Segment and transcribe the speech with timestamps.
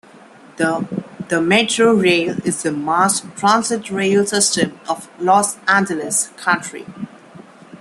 [0.57, 6.87] The Metro Rail is the mass transit rail system of Los Angeles County.